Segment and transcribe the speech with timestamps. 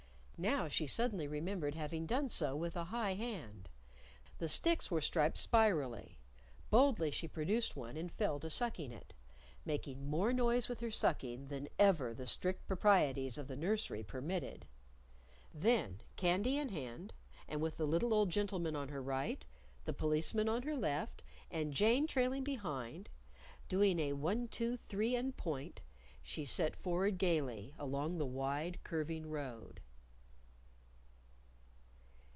[0.49, 3.69] Now she suddenly remembered having done so with a high hand.
[4.39, 6.17] The sticks were striped spirally.
[6.71, 9.13] Boldly she produced one and fell to sucking it,
[9.65, 14.65] making more noise with her sucking than ever the strict proprieties of the nursery permitted.
[15.53, 17.13] Then, candy in hand,
[17.47, 19.45] and with the little old gentleman on her right,
[19.83, 23.09] the Policeman on her left, and Jane trailing behind,
[23.69, 25.83] doing a one two three and point,
[26.23, 29.81] she set forward gayly along the wide, curving road.